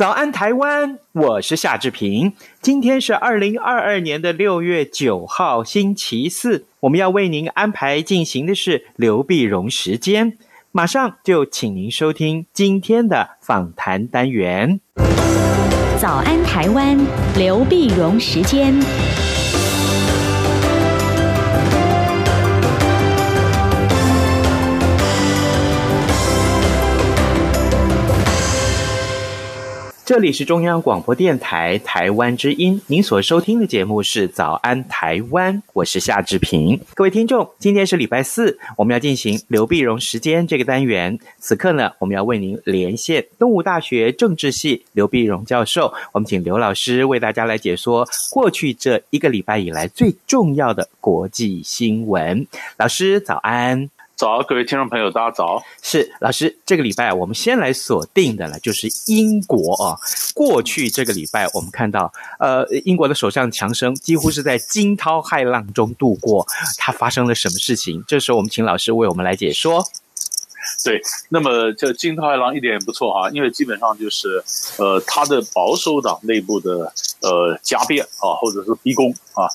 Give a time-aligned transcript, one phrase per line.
[0.00, 2.32] 早安台湾，我是夏志平。
[2.62, 6.64] 今天是二零二二年的六月九号，星期四。
[6.80, 10.38] 我们要为您安排进行的是刘碧荣时间。
[10.72, 14.80] 马上就请您收听今天的访谈单元。
[15.98, 16.98] 早安台湾，
[17.36, 18.72] 刘碧荣时间。
[30.10, 36.80] 这里是中央广播电台台湾之音，您所收听的节目是《早安台湾》，我是夏志平。
[36.94, 41.16] 各位听众，今天是礼拜四，我们要进行刘碧荣时间这个单元。
[41.38, 52.44] 此刻呢，我们要为您连线东吴大学政治系刘碧荣教授，我们请刘老师为大家来解说过去这一个礼拜以来最重要的国际新闻。
[52.76, 53.88] 老师早安。
[54.20, 55.64] 早，各位听众朋友，大家早。
[55.80, 59.96] 是老师，这个礼拜我们先来锁定的了，就是英国啊。
[60.34, 66.46] 过去这个礼拜，我们看到，呃，英国的首相强生几乎是在惊涛骇浪中度过。
[66.76, 68.04] 他发生了什么事情？
[68.06, 69.82] 这时候我们请老师为我们来解说。
[70.84, 71.00] 对，
[71.30, 74.44] 那么这惊涛骇浪一点也不错啊，因为基本上就是，
[74.76, 79.48] 呃，他的保守党内部的呃加变啊，或者是逼宫啊。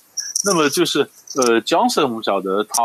[0.44, 2.84] 那么就是，呃，强生我们晓得他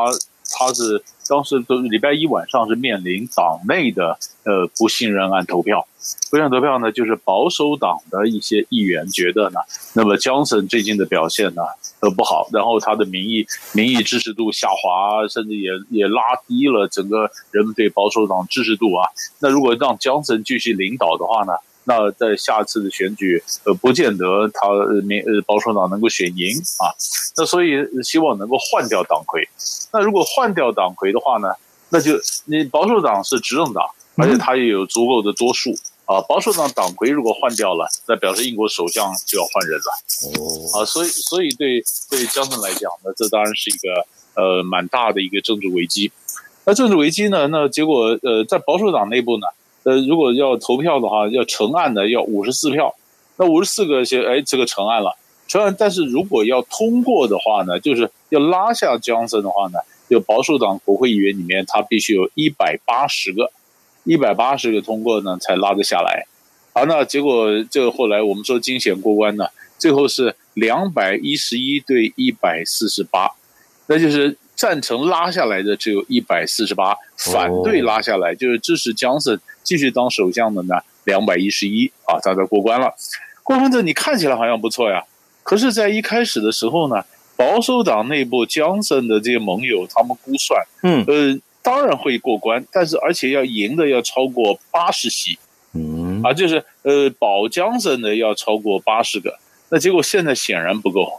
[0.58, 1.02] 他是。
[1.30, 5.86] 当时都礼拜一晚上是面临党内的呃不信任案投票，
[6.28, 9.60] 不信任投票呢，就是保守党的一些议员觉得呢，
[9.94, 11.62] 那么江森最近的表现呢
[12.00, 19.08] 呃不好，然后他的民意民意支持度下滑，甚至也也拉低了整个人们对保守党支持度啊。
[19.38, 21.52] 那如果让江森继续领导的话呢？
[21.84, 24.68] 那在下次的选举，呃，不见得他
[25.04, 26.92] 民呃保守党能够选赢啊。
[27.36, 27.74] 那所以
[28.04, 29.48] 希望能够换掉党魁。
[29.92, 31.48] 那如果换掉党魁的话呢，
[31.88, 32.12] 那就
[32.44, 35.70] 你保守党是执政党，而且他也有足够的多数
[36.04, 36.20] 啊。
[36.28, 40.38] 保守党党魁如果换掉了，那表示英国首相就要换人了。
[40.38, 46.12] 哦，啊，所以所以对对江森来讲呢，这当然是一个呃蛮大的一个政治危机。
[46.66, 49.46] 那政治危机呢，那结果呃在保守党内部呢。
[49.82, 52.94] 呃，如果要投票的话，要成案的要五十四票，
[53.36, 55.16] 那五十四个些，哎，这个成案了，
[55.48, 55.74] 成案。
[55.78, 63.50] 但是如果要通过的话呢，就是要拉下强生的话呢，就保守党国会议员里面，他必须有一百八十个，
[64.04, 66.26] 一百八十个通过呢，才拉得下来。
[66.74, 69.46] 好，那结果这个后来我们说惊险过关呢，
[69.78, 73.30] 最后是两百一十一对一百四十八，
[73.86, 74.36] 那就是。
[74.56, 82.94] 赞成拉下来的只有一百四十八，反对拉下来就是支持强生继续当首相的呢，两百一十一啊，大家过关了。
[83.42, 85.04] 过关这你看起来好像不错呀，
[85.42, 87.04] 可是，在一开始的时候呢，
[87.36, 95.38] 保守党内部江森的这些盟友他们估算，嗯，呃，当然会过关，但是而且要赢的要超过八十席，
[95.74, 99.38] 嗯，啊，就是呃保江森的要超过八十个，
[99.70, 101.10] 那结果现在显然不够。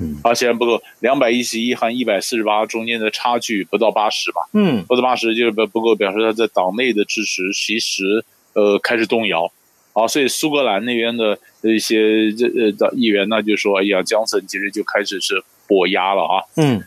[0.00, 4.42] 嗯，啊，显然不够，两百一十一和一百四十八中间的差距不到八十吧？
[4.52, 9.50] 嗯，不到八十就是不不够，表示他在党内的支持其实呃开始动摇。
[9.94, 16.80] 啊，所以苏格兰那边的一些这呃的议员呢就说：“哎呀，江森其实就开始是跛压了啊。”嗯，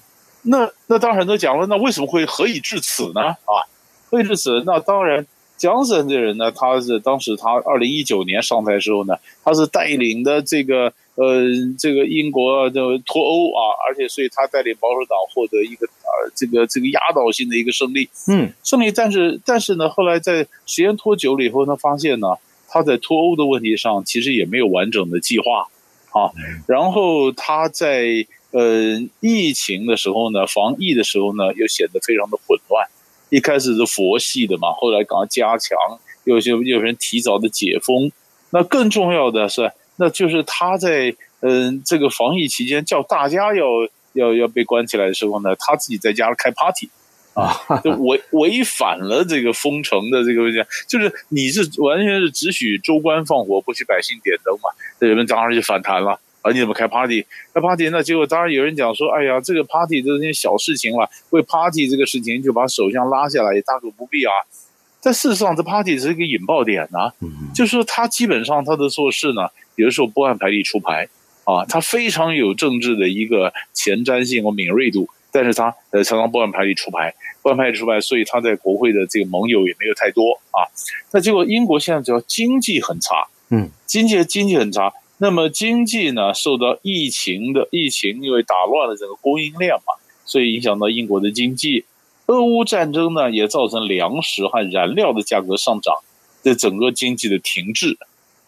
[0.43, 3.21] 那那当然都讲了，那为什么会何以至此呢？
[3.21, 3.67] 啊，
[4.09, 4.63] 何以至此？
[4.65, 10.93] 那当然，江森这人呢，他是当时他二零一九年上台的时候呢，他是带领的这个。
[11.21, 11.45] 呃，
[11.77, 18.91] 这个英国的脱欧啊，而且所以他带领保守党获得一个呃这个这个压倒性的一个胜利，嗯，胜利。
[18.91, 22.27] 但是但是呢，后来在时间拖久了以后，他发现呢，
[22.67, 25.67] 他在脱欧的问题上其实也没有完整的计划
[26.09, 26.31] 啊。
[26.65, 32.87] 然后他在呃疫情的时候呢，防疫的时候呢，又显得非常的混乱。
[33.29, 35.77] 一开始是佛系的嘛，后来赶快加强，
[36.23, 38.11] 有些有人提早的解封。
[38.49, 39.71] 那更重要的是。
[40.01, 43.65] 那就是他在嗯、呃、这个防疫期间叫大家要
[44.13, 46.89] 要要被关起来的时候呢，他自己在家开 party
[47.35, 47.53] 啊，
[47.85, 57.23] 就违违反了这个封城的这个问题，就是你是完全是只许州官放火，不许百姓点灯嘛，这人们当然就反弹了啊，你怎么开 party？
[57.53, 64.33] 开 party，那结果当然有人讲说，哎呀，这个 party 都是些小事情了，为 party 这个事情就把首相拉下来，也大可不必啊。
[65.01, 67.11] 但事实上，这 party 是一个引爆点啊，
[67.55, 71.09] 就是说他基本上他的做事呢，有的时候不按牌理出牌
[71.43, 80.69] 啊，他非常有政治的一个前瞻性和敏锐度，但是他呃常常不按牌理出牌，不按牌理出牌，所以他在国会的这个盟友也没有太多啊。
[81.11, 84.93] 那结果英国现在只要经济很差，嗯，经济经济很差。
[85.17, 91.85] 那么经济呢，受到疫情的疫情，因为打乱了整个供应链嘛，所以影响到英国的经济。
[92.31, 95.93] 俄乌战争呢，也造成粮食和燃料的价格上涨，
[96.41, 97.97] 这整个经济的停滞。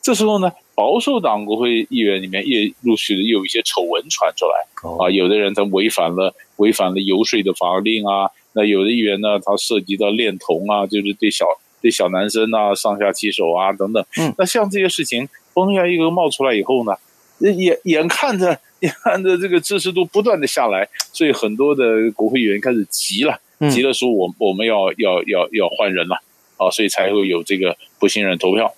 [0.02, 11.46] 这时候呢，保守党国会议员里面也陆续的有一些丑闻传出来啊，有的人他违反了违反了游说的法令啊，那有的议员呢，他涉及到恋童啊，就是对小
[11.82, 14.06] 对小男生啊上下其手啊等等。
[14.18, 15.28] 嗯，那像这些事情。
[15.54, 16.98] 风向一个冒出来以后呢，
[17.38, 23.40] 眼眼看着眼看着这个支持度不断的下来，所以很多的国会议员开始急了，
[23.72, 26.16] 急了说我我们要要要要换人了
[26.58, 28.74] 啊，所以才会有这个不信任投票。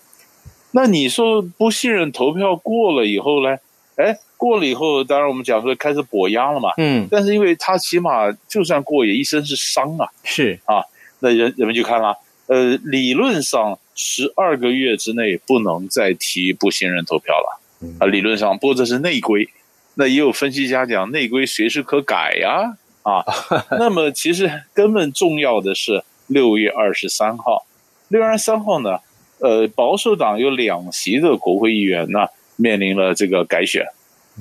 [0.72, 3.57] 那你说不信任投票过了以后呢？
[3.96, 6.69] 哎，过了以后，当然我们讲说开始跛押了嘛。
[6.78, 10.84] 嗯，但是因为他起码就算过也一身是伤啊，是啊，
[11.19, 12.18] 那人人们就看了，
[12.48, 13.78] 呃，理论上。
[13.98, 17.62] 十二个月之内不能再提不信任投票了
[17.98, 18.06] 啊！
[18.08, 19.48] 理论上，不过这是内规。
[19.96, 23.24] 那也有分析家讲，内规随时可改呀啊！
[23.80, 27.66] 那么其实根本重要的是六月二十三号。
[28.10, 29.00] 六月二十三号呢，
[29.40, 33.86] 呃，保守党有两席的国会议员呢，面临了这个改选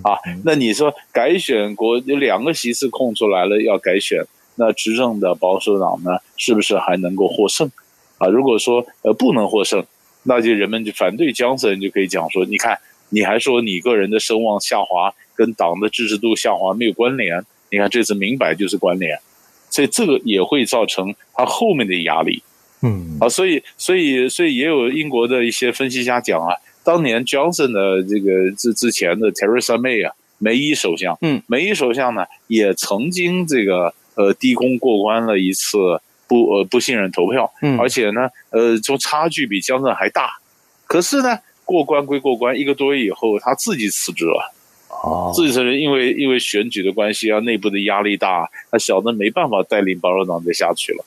[0.02, 0.18] 啊。
[0.44, 4.24] 那你说改选国有两个席次空出来了，要改选，
[4.56, 7.70] 那执政的保守党呢，是不是还能够获胜？
[8.18, 9.84] 啊，如果说呃不能获胜，
[10.24, 12.78] 那就人们就反对江森，就可以讲说，你看
[13.10, 19.18] 你还说你个人的声望下滑跟党的支持度下滑没有关联，你看这次明摆就是关联，
[19.70, 22.42] 所以这个也会造成他后面的压力。
[22.82, 35.78] 嗯，啊，所以所以所以也有英国的一些分析家讲啊，当年 Johnson 的这个之之前的 Theresa May 啊，梅伊首相，嗯，梅伊首相呢也曾经这个呃低空过关了一次。
[36.26, 40.38] 不呃不信任投票，嗯，而且呢，呃，就差距比 Johnson 还大，
[40.86, 44.54] 可是呢，过关归过关，一个多月以后，他自己辞职了，
[45.02, 51.04] 哦，自己辞职，因为因为选举的关系啊，内部的压力大，他小的没办法带领保守党再下去了，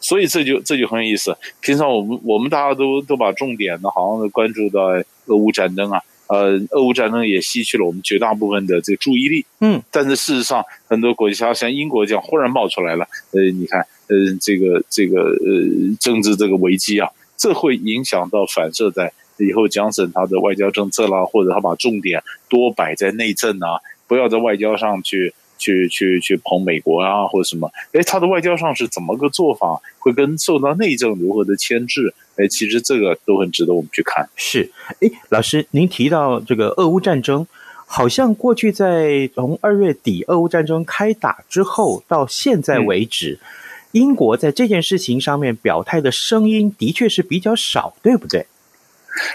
[0.00, 1.36] 所以这就这就很有意思。
[1.60, 4.80] 平常我们我们大家都都把重点呢，好像都关注到
[5.26, 6.00] 俄乌战争啊。
[6.28, 17.06] 呃，俄乌战争也吸取了我们绝大部分的这个注意力，嗯，但是事实上，很多国家像英国这样忽然冒出来了，呃，你看，呃，这个这个呃政治这个危机啊，
[17.36, 19.12] 这会影响到反射在
[19.46, 25.34] 以后江省他的外交政策啦，或者他把重点多摆在内政啊，不要在外交上去。
[25.58, 27.70] 去去去捧美国啊，或者什么？
[27.92, 29.80] 哎，他的外交上是怎么个做法？
[30.00, 32.12] 会跟受到内政如何的牵制？
[32.34, 34.28] 哎，其实这个都很值得我们去看。
[34.34, 37.46] 是，哎，老师，您提到这个俄乌战争，
[37.86, 43.46] 好像过去在从二月底俄乌战争开打之后到现在为止，嗯，
[43.92, 48.46] 英国在这件事情上面表态的声音的确是比较少，对不对？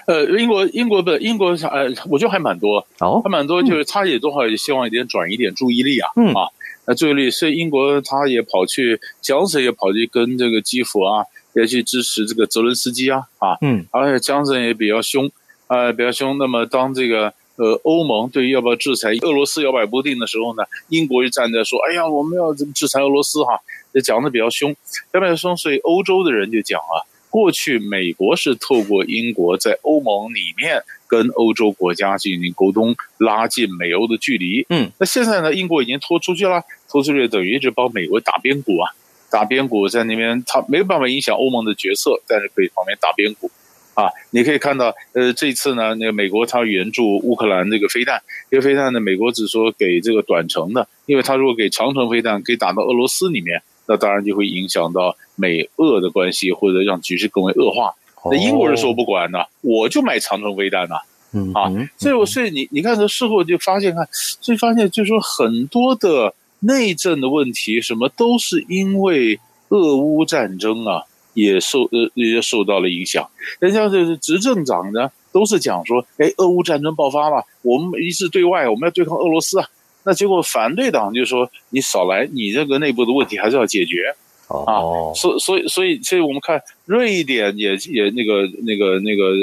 [0.08, 6.50] 呃，英国英国的英国呃，我觉得还蛮多哦，还蛮多，就是他也多少也希望一点转移点注意力啊，嗯啊，
[6.86, 11.24] 那注意力，所以英国他也跑去，强生也跑去跟这个基辅啊，
[11.54, 15.30] 也去支持这个泽伦斯基啊，啊，嗯，而且强生也比较凶，
[15.68, 16.38] 呃，比较凶。
[16.38, 23.60] 那么当这个呃欧盟对于要不要制裁俄罗斯摇摆不定的时候呢，英国就站在说，哎呀，我们要制裁俄罗斯哈、啊，
[23.94, 24.74] 也讲的比较凶，
[25.12, 27.06] 比较凶，所以欧洲的人就讲啊。
[27.30, 34.66] 过去美国是透过英国在欧盟里面跟欧洲国家进行沟通，拉近美欧的距离。
[34.70, 38.92] 嗯，那现在呢，英国已经拖出去了，拖出去等于一直帮美国打边鼓啊，
[39.30, 43.52] 打边鼓在那边，他没有办法影响欧盟的决策，但是可以旁边打边鼓
[43.94, 44.10] 啊。
[44.32, 53.62] 你可以看到，呃，这次呢，那个美国他援助乌克兰这个飞弹，这个飞弹呢，美国只说给这个短程的，因为他如果给长程飞弹，可以打到俄罗斯里面。
[53.88, 57.94] 那当然就会影响到美俄的关系，或者让局势更为恶化。
[58.30, 60.96] 那英国人说不管呢，我就买长城飞弹呐，
[61.32, 69.40] 嗯啊，所以我所以你你看这事后就发现看，所以发现就是说很多的内政的问题，什么都是因为
[69.70, 71.04] 俄乌战争啊，
[71.34, 73.30] 也受呃也受到了影响。
[73.60, 79.68] 人家就是执政党呢，都是讲说，哎，俄乌战争爆发了，我们一致对外，我们要对抗俄罗斯啊。
[80.08, 84.16] 那结果反对党就说：“你少来，你这个内部的问题还是要解决。”
[84.48, 84.80] 啊，
[85.14, 89.34] 所所以所以所以我们看瑞典也也那个那个那个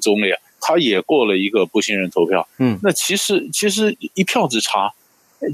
[0.00, 2.48] 总理，他也过了一个不信任投票。
[2.58, 4.90] 嗯，那其实其实一票之差，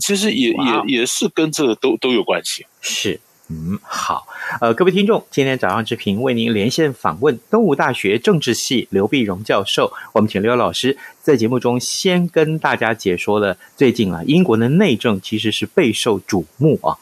[0.00, 2.64] 其实也也也是跟这个都都有关系。
[2.80, 3.20] 是。
[3.52, 4.28] 嗯，好，
[4.60, 9.92] 呃，各位听众，今天早上之平为您连线访问东吴大学政治系刘碧荣教授。
[10.12, 16.94] 我们请刘老师在节目中先跟大家解说了最近啊，英国的内政其实是备受瞩目啊。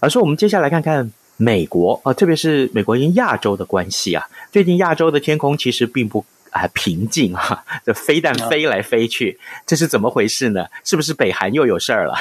[0.00, 4.24] 老师，我们接下来看看美国啊，特别是美国跟亚洲的关系啊。
[4.52, 9.36] 最近亚洲的天空其实并不啊平静啊，这飞弹飞来飞去，
[9.66, 10.66] 这是怎么回事呢？
[10.84, 12.14] 是不是北韩又有事儿了？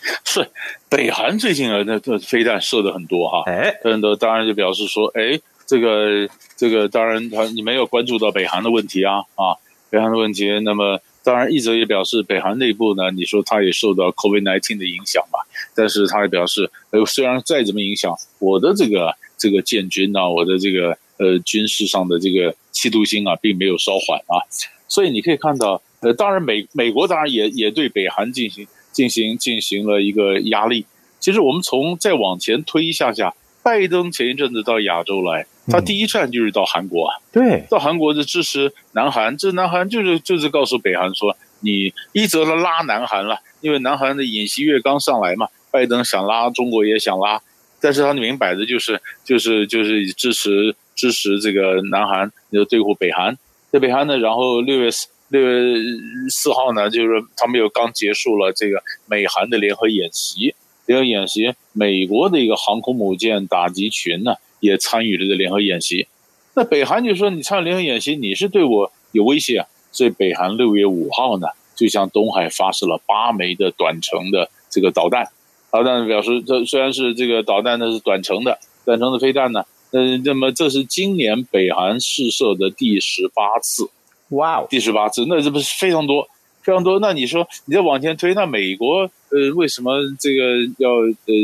[0.24, 0.48] 是
[0.88, 9.54] 北韩最近啊，那这飞弹射的很多哈，哎，很多当然就表示说，哎，这个这个当然他你没有关注到北韩的问题啊啊，
[9.90, 15.40] 北韩的问题，那么当然一则也表示北韩内部呢，你说他也受到 COVID-19 的影响吧，
[15.74, 24.40] 但是他也表示，呃，虽然再怎么影响，我的这个这个建军啊，我的这个呃军事上的这个企图心啊，并没有稍缓啊，
[24.88, 28.66] 所以你可以看到，呃，当然美美国当然也也对北韩进行。
[28.92, 30.86] 进行进行了一个压力。
[31.18, 37.20] 其实我们从再往前推一下下，拜登前一阵子到亚洲来，他第一站就是到韩国啊。
[37.30, 47.42] 对，到韩国就支持南韩，这南韩就是就是告诉北韩说，你一则他拉南韩了，因为南韩的尹锡悦刚上来嘛，拜登想拉，中国也想拉，
[47.82, 53.36] 但是他明摆着就是就是就是支持支持这个南韩，就对付北韩。
[53.70, 55.08] 在北韩呢，然后六月四。
[55.30, 55.80] 六月
[56.28, 60.54] 四号呢，就是他们又刚结束了这个美韩的联合演习。
[60.86, 66.08] 联合演习，美国的一个航空母舰打击群呢，也参与了这个联合演习。
[66.54, 71.46] 那北韩就说：“你参与联合演习，你是对我有威胁啊！”所以北韩六月五号呢，
[71.76, 75.28] 就向东海发射了八枚的短程的这个导弹。
[75.70, 83.88] 导弹表示，这虽然是这个导弹呢是短程的，短程的飞弹呢，呃，那么这是今年北韩试射的第十八次。
[84.30, 86.28] 哇哦，第十八次，那这不是非常多，
[86.62, 86.98] 非常多？
[87.00, 91.34] 那你说你再往前推，那美国呃为什么这个要呃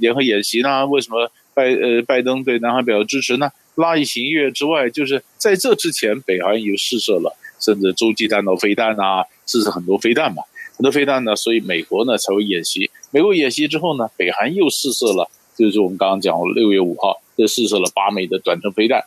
[0.00, 0.86] 联合演习呢？
[0.86, 3.50] 为什么拜呃拜登对南韩表示支持呢？
[3.76, 10.42] 拉一行月之外，就是在这之前，北韩有试射了，甚至洲际弹道飞弹啊，试射很多飞弹嘛，
[10.76, 12.90] 很多飞弹呢，所以美国呢才会演习。
[13.10, 19.02] 美国演习之后呢，北韩又试射了，就是我们刚刚讲六月五号这试射了八枚的短程飞弹，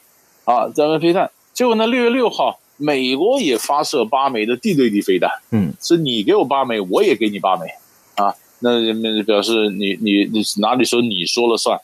[0.46, 2.60] 啊，短程飞弹，结果呢六月六号。
[2.78, 7.66] 美国也发射八枚的地对地飞弹，嗯，是你给我八枚，我也给你八枚，
[8.16, 11.80] 啊，那那表示你你你哪里说你说了算？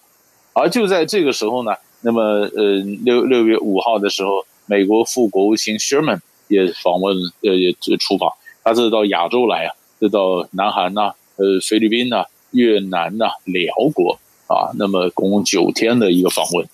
[0.53, 8.31] 而就在这个时候呢，那么呃六六月五号的时候，美国副国务卿 Sherman 也访问呃也出访，
[8.63, 14.19] 他这是到亚洲来啊，这到南韩呐、啊，呃菲律宾呐、啊，越南呐、啊，寮国。
[14.45, 16.67] 啊，那么共九天的一个访问。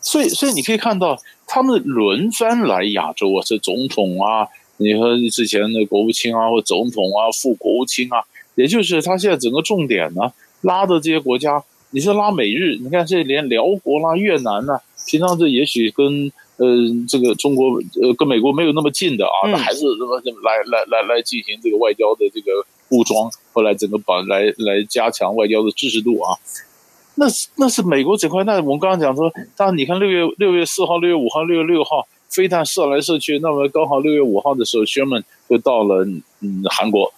[0.00, 8.22] 所以，所以你可以看到，他们轮番来亚洲啊，是总统啊，你和之前的国务卿啊，或总统啊，副国务卿啊，
[8.54, 16.66] 也就是他现在整个重点呢，拉的这些国家，你是拉美日，你看这连辽国啦、越南呐、啊，平常这也许跟呃
[17.08, 22.52] 这个中国呃跟美国没有那么近的啊，那还是什么来来来来进行这个外交的这个
[22.90, 26.38] 武装，后来整个把来来加强外交的支持度啊。
[27.20, 36.04] 那是那是美国这块，那我们刚刚讲说，当你看六月六月四号、六月五号、六月六号飞弹射来射去，那么刚好六月五号的时候，Sherman 就到了
[36.40, 37.12] 嗯韩国，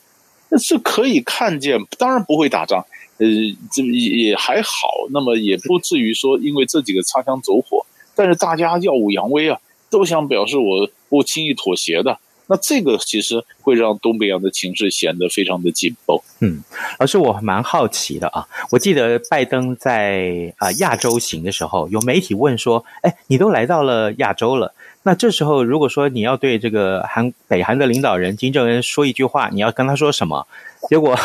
[0.48, 2.82] 那是可以看见，当然不会打仗，
[3.18, 3.26] 呃，
[3.70, 12.18] 这也也还好，那么也不至于说因为这几个擦枪走火，但是大家耀武扬威啊，都想表示我不轻易妥协的。
[12.50, 16.18] 那这个其实会让东北亚的情势显得非常的紧绷。
[16.40, 16.60] 嗯，
[16.98, 18.44] 而是我蛮好奇的啊。
[18.72, 30.44] 我记得拜登在啊亚洲行的时候，有媒体问说：“哎，你都来到了亚洲了，那这时候如果说你要对这个韩北韩的领导人金正恩说一句话，你要跟他说什么？”
[30.90, 31.16] 结果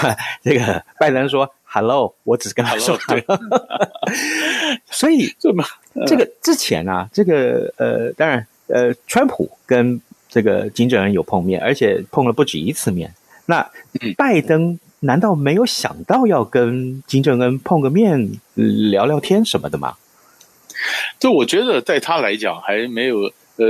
[0.43, 3.39] 这个拜登说：“Hello，我只是跟他说。” Hello，
[4.91, 5.63] 所以这么
[6.05, 9.99] 这个之前啊，这个呃，当然呃，川普跟
[10.35, 13.13] 这个金正恩有碰面，而且碰了不止一次面。
[13.45, 13.65] 那
[14.17, 19.93] 拜登难道没有想到要跟金正恩碰个面聊聊天什么的吗？
[21.17, 23.31] 就我觉得，在他来讲还没有。
[23.57, 23.65] 呃，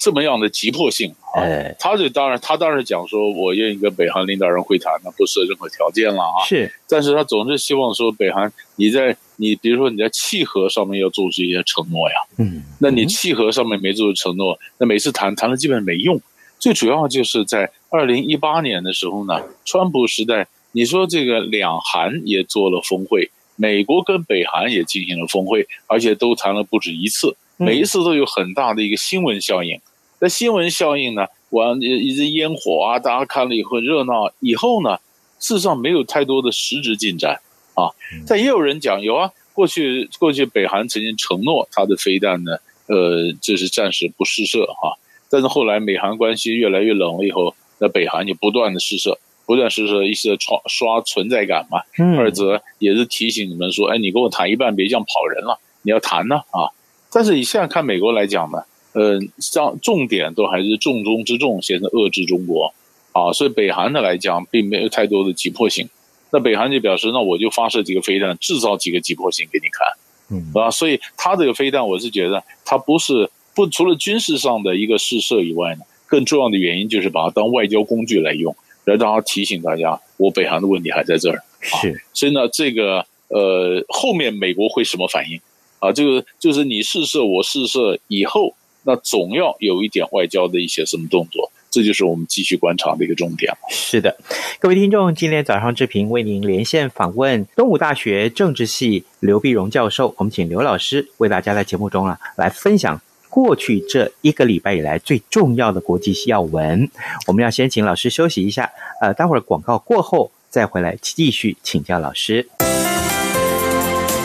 [0.00, 1.46] 这么样的急迫性啊，
[1.78, 6.42] 他就当然，他当然讲说，我愿意跟北韩领导人会谈，那不设任何条件了啊。
[6.44, 12.14] 是，但是他总是希望说，北韩你在你比如说你在契合上面要做出一些承诺呀。
[12.38, 16.20] 嗯，那你契合上面没做出承诺，那每次谈谈了基本上没用。
[16.60, 27.36] 最主要就是在二零一八年的时候呢，川普时代，你说这个两韩也做了峰会，美国跟北韩也进行了峰会，而且都谈了不止一次。
[27.56, 29.80] 每一次都有很大的一个新闻效应，
[30.20, 34.98] 那新闻效应呢，完一一直烟火啊，大家看了以后热闹，以后呢，
[35.40, 37.40] 事实上没有太多的实质进展
[37.74, 37.90] 啊。
[38.26, 44.96] 但也有人讲有啊，过去过去北韩曾经承诺他的飞弹呢，呃，这是暂时不试射哈、啊。
[45.30, 51.80] 但是后来美韩关系越来越冷了以后，那北韩就不断的试射，不断试射，一是刷刷存在感嘛，
[52.18, 56.68] 二则也是提醒你们说，哎，你跟我谈一半，别这样跑人了，你要谈呢啊。
[57.10, 58.58] 但是你现在看美国来讲呢，
[58.92, 62.74] 呃，像重点都还是重中之重，先是遏制中国，
[63.12, 65.88] 啊，所以北韩的来讲并没有太多的急迫性。
[66.32, 69.86] 那北韩就表示，那我就发射几个飞弹，制造几个急迫性给你看，
[70.30, 85.38] 嗯，啊，所以他这个飞弹，我是觉得它不是不除了军事上的一个试射以外呢，更重要的原因就是把它当外交工具来用，来让他提醒大家，我北韩的问题还在这儿，是，啊，所以呢，这个呃，后面美国会什么反应？
[85.80, 93.52] 啊，这个就是你试射，我试射以后，那总要有一点外交的一些什么动作，这就是我们继续观察的一个重点。
[93.70, 94.16] 是的，
[94.60, 103.00] 各位听众，今天早上志平为您连线访问东吴大学政治系刘碧荣教授，我们请刘老师为大家在节目中啊来分享
[103.30, 106.90] 过去这一个礼拜以来最重要的国际要闻。
[107.26, 112.46] 我们要先请老师休息一下，呃，待会儿广告过后再回来继续请教老师。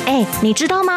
[0.05, 0.96] 哎，你知道吗？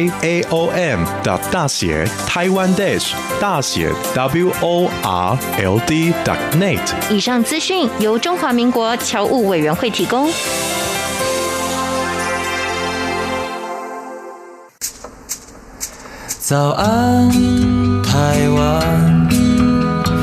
[0.21, 6.13] A O M 的大写台湾 dash 大写 W O R L D
[6.57, 6.79] net。
[7.09, 10.31] 以上资讯由中华民国侨务委员会提供。
[16.39, 17.29] 早安，
[18.03, 19.29] 台湾，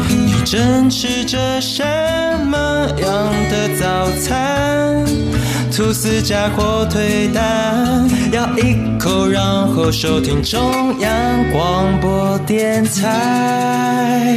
[0.09, 1.83] 你正吃着什
[2.45, 2.59] 么
[3.01, 4.48] 样的早餐？
[5.79, 14.35] 吐司加火腿蛋，咬一口，然后收听中央广播电台。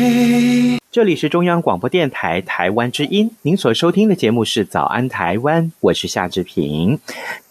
[0.91, 6.99] 这里是中央广播电台台湾之音，您所收听的节目是《早安台湾》，我是夏志平。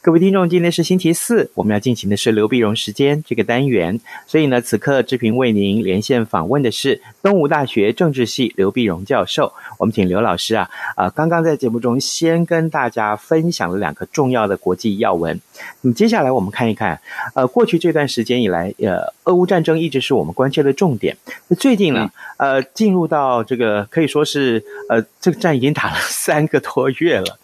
[0.02, 9.52] 各位听众，今天是星期四，我们要进行的是刘碧荣时间这个单元，所以呢，此刻志平为您连线访问的是东吴大学政治系刘碧荣教授。
[9.78, 15.38] 我们请刘老师啊，呃，刚刚在节目中先跟大家分享了两个重要的国际要闻。
[15.82, 16.98] 那么接下来我们看一看，
[17.34, 21.14] 呃，过去这段时间以来，呃，俄乌战争一直是我们关切的重点。
[21.48, 27.38] 那最近呢，呃，进入到这个可以说是，呃，这个战已经打了三个多月了。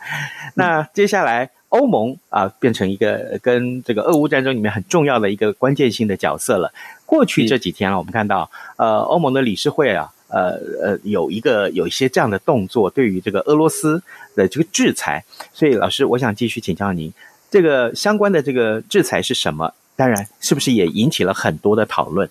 [0.54, 1.50] 那接下来。
[1.78, 6.72] 欧盟啊，变成一个跟这个俄乌战争里面很重要的一个关键性的角色了。
[7.04, 14.02] 过去这几天啊，我们看到，呃，欧盟的理事会啊，呃呃，有一个有一些这样的动作，对于这个俄罗斯
[14.34, 15.24] 的这个制裁。
[15.52, 17.12] 所以，老师，我想继续请教您，
[17.50, 19.72] 这个相关的这个制裁是什么？
[19.94, 22.28] 当然，是不是也引起了很多的讨论？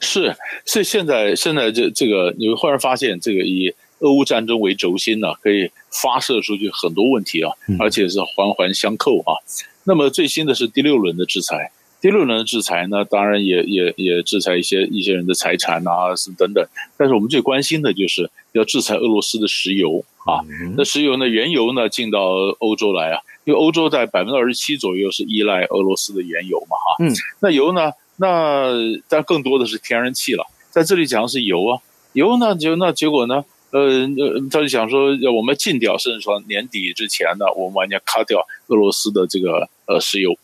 [0.00, 5.70] 是，所以现在现在这这个，你会忽然发现，这个以俄乌战争为轴心呢、啊，可以。
[5.92, 9.34] 发射出去很多问题啊，而且是环环相扣啊。
[9.82, 16.64] 那么最新的是第六轮的制裁，第六轮的制裁呢，当然也也也制裁一些一些人的财产啊，是等等。
[16.96, 20.46] 但是我们最关心的就是要制裁俄罗斯的石油啊。
[20.76, 22.20] 那石油呢，原油呢进到
[22.60, 27.04] 欧洲来啊，因为欧洲在百分之二十七左右是依赖俄罗斯的原油嘛，哈。
[27.04, 27.12] 嗯。
[27.40, 27.90] 那油呢？
[28.18, 28.70] 那
[29.08, 30.46] 但更多的是天然气了。
[30.70, 31.82] 在这里讲的是油啊，
[32.12, 33.44] 油呢就那结果呢？
[33.70, 40.36] 呃，呃，他就想说，要我们禁掉，甚至说年底之前呢，我们完全卡掉俄罗斯的这个呃石油。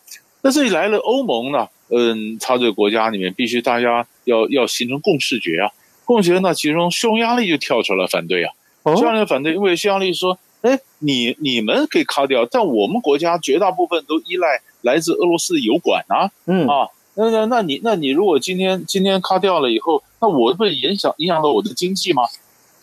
[0.42, 5.70] 那这里来了欧盟呢，嗯，他这个国家里面必须大家要要形成共识觉啊，
[6.04, 8.52] 共识觉呢，其中匈牙利就跳出来反对啊，
[8.84, 22.22] 匈牙利反对，因为匈牙利说，哎，你你们可以卡掉，但我们国家绝大部分都依赖来自俄罗斯的油管啊，嗯啊，那那那你那你如果今天今天卡掉了以后，那我会影响影响到我的经济吗？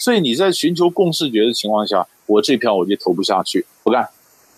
[0.04, 4.10] 所以你在寻求共识觉的情况下，我这票我就投不下去，不干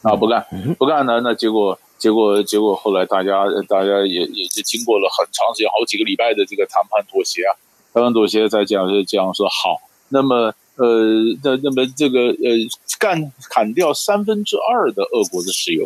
[0.01, 0.43] 啊，不干，
[0.79, 7.53] 不干呢，那结果结果结果后来大家大家也也就经过了很长时间，好几个礼拜的这个谈判妥协啊，
[7.93, 9.77] 谈判妥协再讲是这样说好，
[10.09, 12.49] 那么呃那那么这个呃
[12.97, 15.85] 干砍掉三分之二的俄国的石油。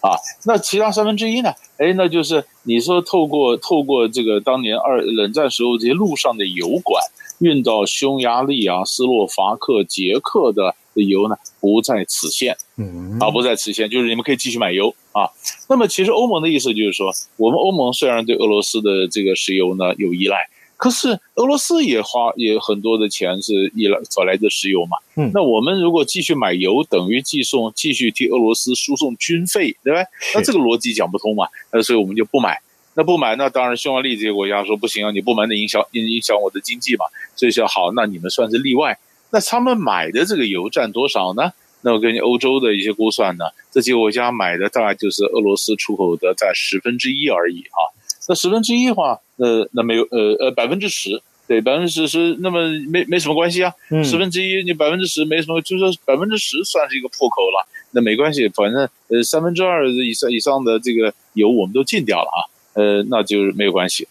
[0.00, 1.50] 啊，那其他三分之一呢？
[1.78, 7.02] 哎，那就是你说透过透过这个当年二冷战时候这些路上的油管
[7.38, 12.56] 运到匈牙利啊、斯洛伐克、捷克的油呢，不在此限。
[12.76, 15.28] 嗯，啊，不在此限，就是你们可以继续买油啊。
[15.68, 20.48] 那么其实欧盟的意思就是说，我们欧盟虽然对俄罗斯的这个石油呢有依赖。
[20.76, 30.00] 可是俄罗斯也花也很多的钱是依赖找来的石油嘛，嗯，那我们如果继续买油，等于寄送继续替俄罗斯输送军费，对吧？
[30.34, 32.60] 那这个逻辑讲不通嘛，那所以我们就不买。
[32.94, 37.04] 那不买，那当然匈牙利这些国家说不行啊，你不买，那影响影响我的经济嘛，
[37.36, 38.98] 所以说好，那你们算是例外。
[39.30, 41.52] 那他们买的这个油占多少呢？
[41.82, 47.92] 那我根据欧洲的一些估算呢，这几个国家买的大概就是俄罗斯出口的在十分之一而已啊。
[48.26, 53.70] 那十分之一的话，呃，那没有，呃呃，百分之十，对，百分之十是那么没没什么关系啊。
[53.90, 64.06] 嗯、十分之一，你百分之十没什么，就是说百分之十算是一个破口了，那没关系，反正呃三分之二以上以上的这个油我们都禁掉了啊，呃，那就是没有关系。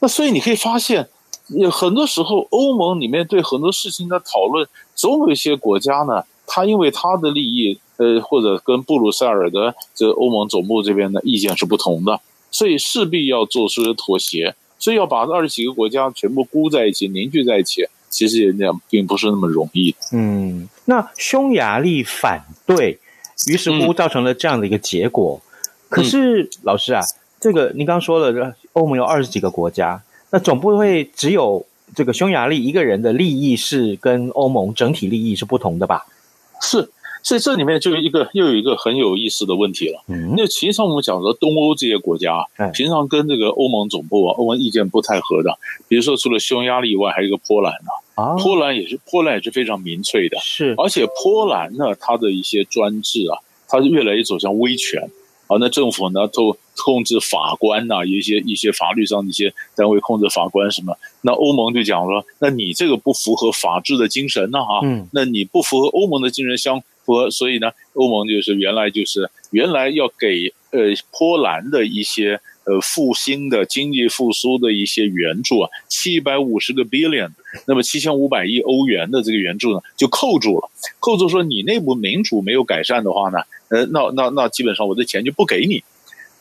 [0.00, 1.08] 那所以你可以发现，
[1.48, 12.20] 有很多时候欧盟里面对很多事情的讨论，总有一些国家呢，他因为他的利益，呃，或者跟布鲁塞尔的这个欧盟总部这边的意见是不同的。
[12.50, 19.94] 所以势必要做出妥协，所以要把二十几个国家全部箍在一起、凝聚在一起，其实也那样并不是那么容易。
[20.12, 22.98] 嗯，那匈牙利反对，
[23.46, 25.40] 于是乎造成了这样的一个结果。
[25.44, 25.48] 嗯、
[25.88, 27.00] 可是老师啊，
[27.42, 30.00] 这个您刚刚说了，欧盟有二十几个国家，
[30.30, 36.06] 那总不会只有这个匈牙利一个人的利益是跟欧盟整体利益是不同的吧？
[36.60, 36.88] 是。
[37.24, 40.02] 所以这里面就一个又有一个很有意思的问题了。
[40.08, 45.56] 嗯，那其实我们讲说东欧这些国家，平常跟这个欧盟总部啊、欧盟意见不太合的。
[45.86, 47.90] 比如说，除了匈牙利以外，还有一个波兰呢。
[48.16, 50.36] 啊，波兰也是，波兰也是非常民粹的。
[50.40, 55.08] 是，而且波兰呢，它的一些专制啊，它是越来越走向威权。
[55.46, 60.96] 啊，那政府呢，都控制法官呐、啊，一些一些法律上的一些单位控制法官什么。
[61.22, 66.82] 那欧盟就讲说，那你这个不符合法治的精神呢，哈，嗯，那你不符合欧盟的精神相。
[67.04, 77.30] 合，所以呢，欧盟就是原来就是原来要给呃波兰的一些呃复兴的经济复苏的一些援助啊，七百五十个 billion，
[77.66, 85.82] 那么七千五百亿欧元的这个援助呢，就扣住了，扣住说你内部民主没有改善的话呢，呃，那那那基本上我的钱就不给你。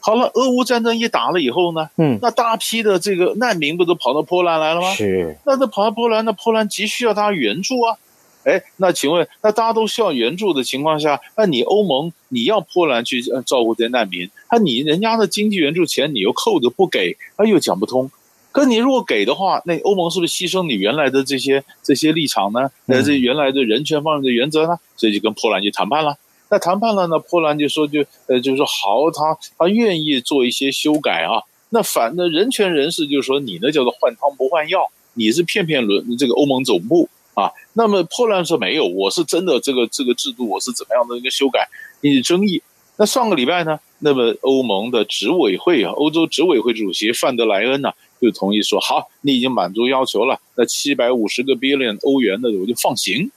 [0.02, 4.92] 好了，俄乌战争一打了以后呢，嗯，那大批的这个难民不都跑到波兰来了吗？
[4.94, 7.96] 是，那那跑到波兰，那波兰急需要他援助啊。
[8.44, 18.10] 哎，那请问，那大家都需要援助的情况下，那你欧盟你要波兰去照顾这些难民，那你人家的经济援助钱你又扣着不给，那又讲不通。
[18.52, 22.70] 可你如果给的话，那欧盟是不是牺牲你原来的这些这些立场呢？
[22.88, 24.76] 那这原来的人权方面的原则呢？
[24.98, 26.18] 所以就跟波兰去谈判了。
[26.52, 31.42] 那谈判了呢，波兰就说就呃就说好，他他愿意做一些修改啊。
[31.70, 37.10] 那反的人权人士就说你那叫做换汤不换药，你是骗骗伦这个欧盟总部。
[37.34, 41.70] 啊，那么波兰说没有，我是真的这个这个制度我是怎么样的一个修改
[42.02, 42.62] 引起争议。
[42.98, 53.32] 那上个礼拜呢，那么欧盟的执委会啊，欧洲执委会主席范德莱恩呢、就同意说好，你已经满足要求了，那七百五十个 billion 欧元的我就放行。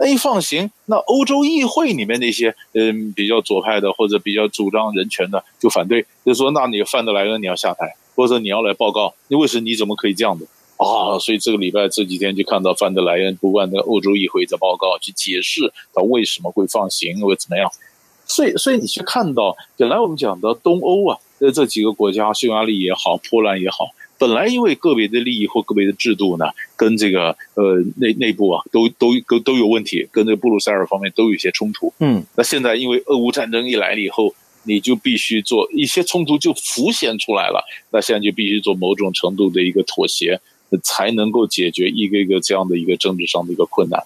[0.00, 10.46] 那一放行，那欧洲议会里面那些嗯比较左派的或者比较主张人权的就反对，就说那你范德莱恩你要下台，或者你要来报告，你为什么你怎么可以这样的？
[10.78, 17.70] 啊，所以这个礼拜这几天就看到范德莱恩不断的欧洲议会的报告去解释他为什么会放行会怎么样，
[18.24, 26.44] 所以所以你去看到本来我们讲的东欧啊，呃这几个国家匈牙利也好，波兰也好，本来因为个别的利益或个别的制度呢，
[26.76, 31.92] 跟这个呃内内部啊都都都都有问题，跟这个布鲁塞尔方面都有一些冲突。
[31.98, 40.40] 嗯，那现在因为俄乌战争一来了以后，你就必须做一些冲突就浮现出来了，那现在就必须做某种程度的一个妥协。
[40.84, 44.00] 才能够解决一个一个这样的一个政治上的一个困难。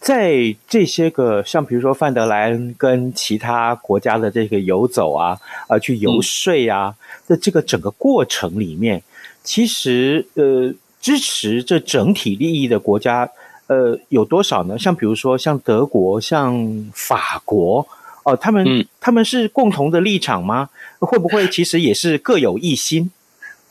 [0.00, 6.94] 在这些个像比如说范德莱恩跟其他国家的这个游走啊，啊去游说啊
[7.28, 9.02] 的这个整个过程里面，
[9.46, 13.30] 其实呃支持这整体利益的国家
[13.68, 14.76] 呃有多少呢？
[14.76, 17.86] 像比如说像德国、像法国
[18.24, 20.68] 哦，他们、嗯、他们是共同的立场吗？
[20.98, 23.10] 会不会其实也是各有一心？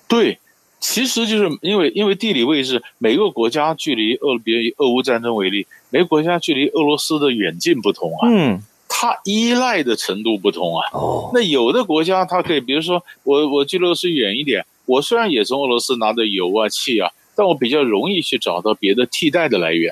[0.08, 0.40] 对。
[0.78, 10.86] 其实就是因为因为地理位置，每个国家距离俄比如俄乌战争为例，每个国家距离俄罗斯的远近不同啊，嗯，它依赖的程度不同啊。
[10.94, 19.92] 哦，那有的国家它可以，比如说我我距俄罗斯远一点，我虽然也从俄罗斯拿的油啊气啊，但我比较容易去找到别的替代的来源。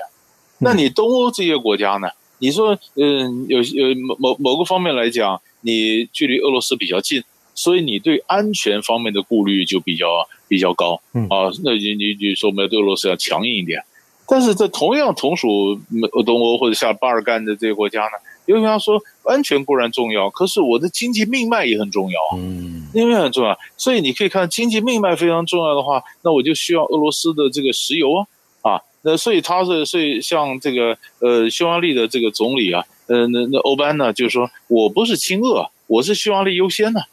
[0.58, 2.08] 那你东欧这些国家呢？
[2.38, 7.22] 你说，嗯，有有某某某个方面来讲，你距离俄罗斯比较近，
[7.54, 10.06] 所以你对安全方面的顾虑就比较
[10.48, 13.82] 比较高，嗯啊，那你你你说我们对俄罗斯要强硬一点，
[14.28, 15.78] 但是这同样同属
[16.26, 18.10] 东欧或者像巴尔干的这些国家呢，
[18.46, 28.24] 有人说安全固然重要，可是我的经济命脉也很重要，嗯，命脉很重要，所以你可以看经济命脉非常重要的话，那我就需要俄罗斯的这个石油啊。
[28.62, 37.04] 啊那所以他是，所以像这个呃，匈牙利的这个总理啊，呃，那那欧班呢，就是说我不是亲俄，我是匈牙利优先的。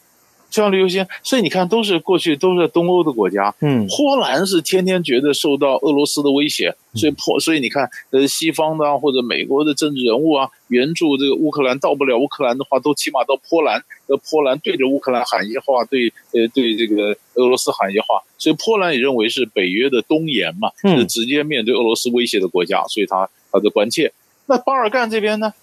[0.51, 3.55] 匈牙利优先，所以你看，都是过去都是东欧的国家。
[3.61, 24.11] 嗯，波兰是天天觉得受到俄罗斯的威胁，所以破，所以你看，呃，西方的或者美国的政治人物啊，援助这个乌克兰，到不了乌克兰的话，都起码到波兰，呃，波兰对着乌克兰喊一话，对，呃，对这个俄罗斯喊一话，所以波兰也认为是北约的东延嘛，是直接面对俄罗斯威胁的国家，所以他他的关切。
[24.47, 25.53] 那巴尔干这边呢，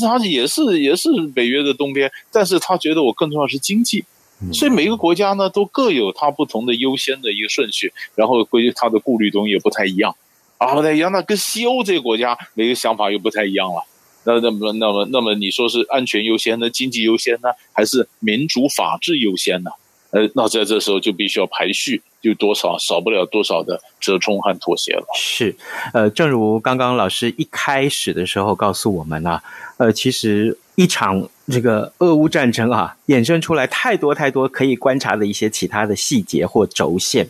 [0.00, 4.04] 他也是也是北约的东边，但是他觉得我更重要是经济。
[4.52, 10.14] 所以每个国家呢，都各有它不同的优先的一个顺序，然后关于它的顾虑东西也不太一样，
[10.58, 11.10] 啊，不太一样。
[11.10, 13.82] 那跟西欧这个国家每个想法又不太一样了。
[14.24, 19.70] 那那么那么那么你说是安全优先呢，经济优先呢，还是民主法治优先呢？
[20.10, 25.06] 呃，那在这时候就必须要排序，就多少少不了多少的折冲和妥协了。
[25.16, 25.54] 是，
[25.92, 29.42] 呃，正如刚刚老师一开始的时候告诉我们啊，
[29.78, 31.28] 呃，其实一场。
[31.50, 37.26] 这个俄乌战争啊，衍生出来太多太多可以观察的一些其他的细节或轴线，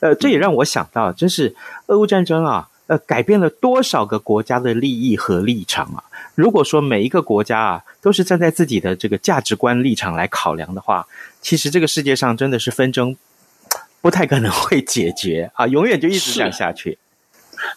[0.00, 1.54] 呃，这也让我想到，真是
[1.86, 6.04] 俄乌战争啊，呃，改变了多少个国家的利益和立场啊。
[6.34, 11.06] 如果说每一个国家啊，都是站在自己的这个价值观立场来考量的话，
[11.40, 13.16] 其实这个世界上真的是纷争
[14.00, 16.98] 不太可能会解决啊，永远就一直这样下去。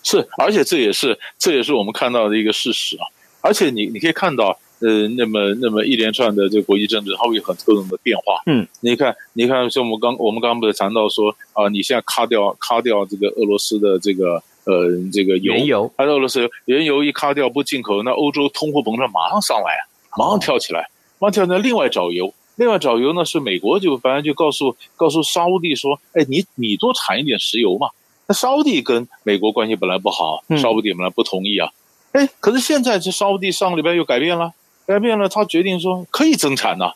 [0.04, 3.04] 是，而且这也是这也是我们看到的一个事实啊。
[3.41, 4.60] 而且你你可以看到。
[4.80, 8.43] 呃，那么那么一连串的这个国际政治，它会有很多种的变化。
[8.46, 19.82] 嗯，你看，你看，像我们刚我们刚刚不是谈到说啊、呃，你现在卡掉卡掉这个俄罗斯的这个呃这个油，原油，它俄罗斯原油一卡掉不进口，那欧洲通货膨胀马上上来啊，
[20.17, 27.88] 马上跳起来，马上跳起来，另外找油，另外找油呢是美国就反正就告诉告诉沙乌地说，哎，你你多产一点石油嘛。
[28.27, 31.71] 那沙乌地跟美国关系本来不好，沙乌地本来不同意啊，
[32.12, 34.51] 哎、嗯，可是现在这沙乌地上个礼拜又改变了。
[34.86, 36.93] 改变了，他决定说可以增产呐，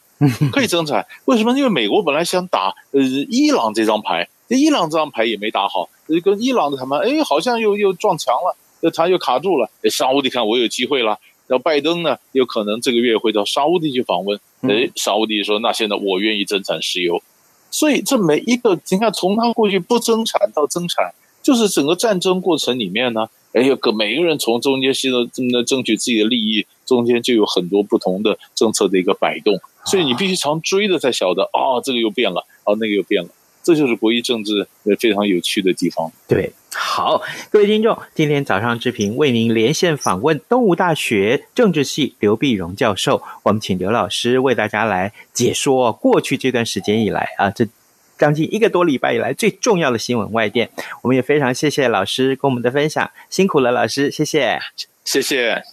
[0.54, 1.06] 可以增产。
[1.26, 1.52] 为什么？
[1.58, 5.88] 因为美国本来想打呃伊朗这张牌，这伊朗这张牌也没打好，
[6.22, 9.72] 跟伊朗的谈判，哎，好像又又撞墙了，这他又卡住了。
[9.82, 14.38] 哎，沙乌地看我有机会了，然后拜登呢，有可能这个月会到沙乌地去访问。
[14.64, 17.24] 哎，沙乌地说，那现在我愿意增产石油。
[17.70, 23.30] 所以这每一个，你看从他过去不增产到增产，就是整个战争过程里面呢。
[23.54, 33.30] 哎呦，各每个人从中间吸收，这么的争取自己的利益，中间就有很多不同的政策的一个摆动，所以你必须常追着才晓得啊、哦，这个又变了，啊、哦，那个又变了，
[33.64, 34.68] 这就是国际政治
[35.00, 36.12] 非常有趣的地方。
[36.28, 47.68] 对，好，各位听众，今天早上志平为您连线访问东吴大学政治系刘碧荣教授，我们请刘老师为大家来解说过去这段时间以来啊，这。
[48.18, 50.70] 将近一个多礼拜以来最重要的新闻外电，
[51.02, 54.60] 我们也非常谢谢老师跟我们的分享，辛苦了，老师，谢谢，
[55.04, 55.64] 谢谢。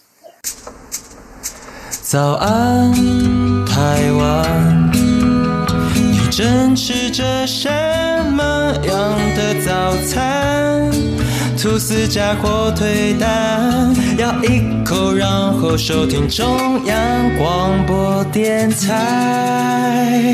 [2.01, 2.91] 早安，
[3.67, 5.08] 台湾，你
[6.39, 7.67] 正吃着什
[8.31, 10.89] 么样的早餐？
[11.61, 20.31] 吐司加火腿蛋，咬一口，然后收听中央广播电台。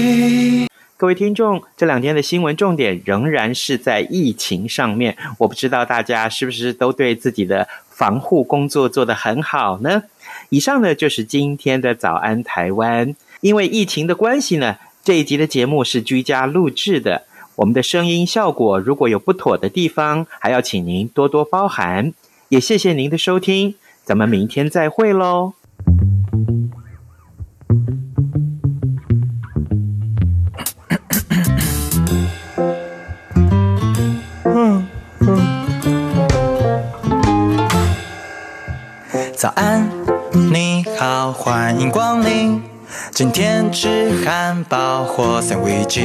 [0.95, 5.17] 各位听众，这两天的新闻重点仍然是在疫情上面。
[5.39, 10.03] 我不知道大家是不是都对自己的防护工作做得很好呢？
[10.49, 13.15] 以上呢就是今天的早安台湾。
[13.41, 17.25] 因为疫情的关系呢，这一集的节目是居家录制的，
[17.57, 22.11] 我们的声音效果如果有不妥的地方，还要请您多多包涵。
[22.49, 25.53] 也谢谢您的收听，咱们明天再会喽。
[39.35, 39.87] 早安，
[43.15, 46.01] 今天吃汉堡或三明治，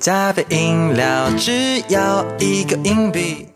[0.00, 3.47] 加杯饮料只要一个硬币。